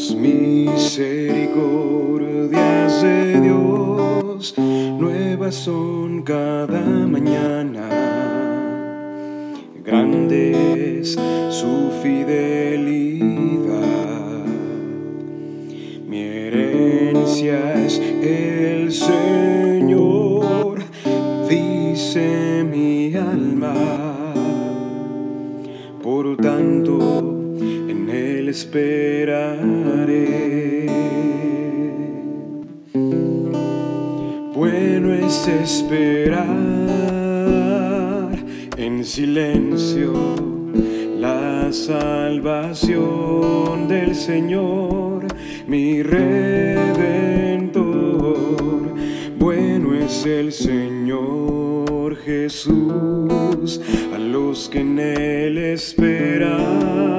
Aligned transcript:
Las 0.00 0.14
misericordias 0.14 3.02
de 3.02 3.40
Dios 3.42 4.54
nuevas 4.56 5.54
son 5.54 6.22
cada 6.22 6.80
mañana. 6.80 7.86
Grande 9.84 11.00
es 11.00 11.18
su 11.50 11.90
fidelidad. 12.02 13.76
Mi 16.08 16.22
herencia 16.22 17.74
es 17.84 18.00
el 18.22 18.90
Señor, 18.92 20.78
dice 21.46 22.64
mi 22.64 23.14
alma. 23.16 23.74
Por 26.02 26.38
tanto, 26.38 27.09
esperaré. 28.50 30.10
Bueno 34.54 35.14
es 35.14 35.46
esperar 35.46 36.40
en 38.76 39.04
silencio 39.04 40.12
la 41.18 41.72
salvación 41.72 42.98
del 43.86 44.14
Señor, 44.16 45.26
mi 45.68 46.02
redentor. 46.02 46.90
Bueno 49.38 49.94
es 49.94 50.26
el 50.26 50.50
Señor 50.52 52.16
Jesús 52.16 53.80
a 54.12 54.18
los 54.18 54.68
que 54.68 54.80
en 54.80 54.98
Él 54.98 55.56
esperan, 55.58 57.09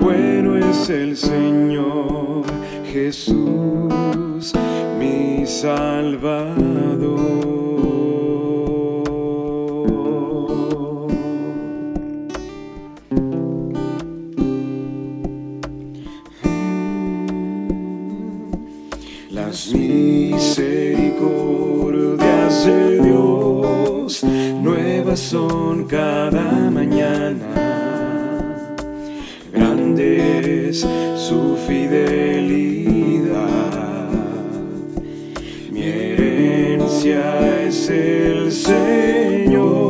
Bueno 0.00 0.56
es 0.56 0.88
el 0.88 1.14
Señor 1.14 2.42
Jesús, 2.90 4.54
mi 4.98 5.46
Salvador. 5.46 6.56
Las 19.30 19.70
misericordias 19.70 22.64
de 22.64 23.02
Dios 23.02 24.24
nuevas 24.24 25.20
son 25.20 25.84
cada 25.84 26.70
mañana. 26.70 26.95
Su 30.80 31.56
fidelidad. 31.66 32.10
Mi 35.72 35.82
herencia 35.82 37.62
es 37.62 37.88
el 37.88 38.52
Señor, 38.52 39.86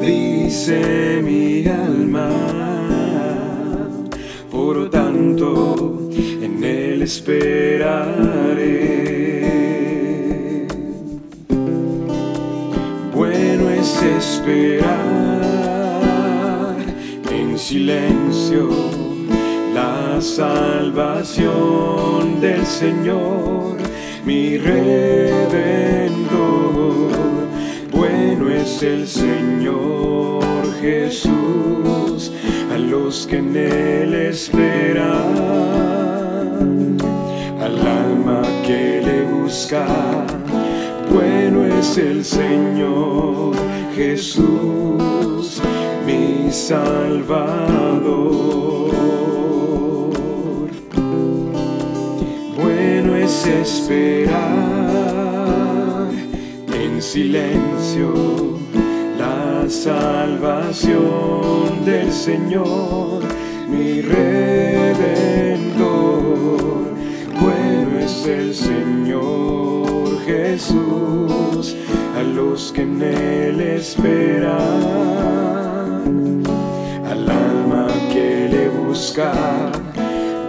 dice 0.00 1.20
mi 1.24 1.66
alma. 1.66 2.30
Por 4.50 4.88
tanto, 4.90 6.10
en 6.12 6.62
Él 6.62 7.02
esperaré. 7.02 7.86
Bueno 13.14 13.70
es 13.70 14.02
esperar 14.02 14.86
en 17.30 17.58
silencio 17.58 19.15
la 19.76 20.20
salvación 20.22 21.50
del 22.40 22.64
Señor, 22.64 23.76
mi 24.24 24.56
redentor. 24.56 25.52
Bueno 27.92 28.48
es 28.48 28.82
el 28.82 29.06
Señor 29.06 30.42
Jesús 30.80 32.32
a 32.74 32.78
los 32.78 33.26
que 33.26 33.36
en 33.36 33.54
Él 33.54 34.14
esperan, 34.14 35.04
al 37.60 37.78
alma 38.02 38.40
que 38.66 39.02
le 39.04 39.24
busca. 39.24 39.84
Bueno 41.12 41.66
es 41.66 41.98
el 41.98 42.24
Señor 42.24 43.54
Jesús, 43.94 45.60
mi 46.06 46.50
Salvador. 46.50 48.65
Esperar 53.46 54.36
en 56.72 57.00
silencio 57.00 58.12
la 59.18 59.68
salvación 59.68 60.96
del 61.84 62.12
Señor, 62.12 63.22
mi 63.68 64.00
redentor. 64.02 64.96
Bueno 67.40 67.98
es 68.00 68.26
el 68.26 68.54
Señor 68.54 70.20
Jesús 70.24 71.76
a 72.16 72.22
los 72.22 72.72
que 72.72 72.82
en 72.82 73.02
Él 73.02 73.60
esperan, 73.60 74.52
al 77.04 77.30
alma 77.30 77.86
que 78.12 78.48
le 78.50 78.68
busca. 78.68 79.85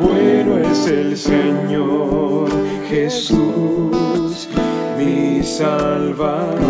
Bueno 0.00 0.58
es 0.58 0.86
el 0.86 1.16
Señor 1.16 2.48
Jesús, 2.88 4.48
mi 4.98 5.42
Salvador. 5.42 6.63